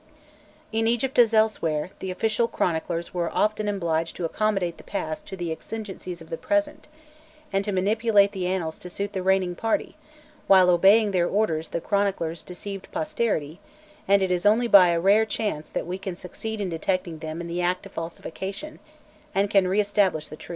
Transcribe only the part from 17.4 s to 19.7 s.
the act of falsification, and can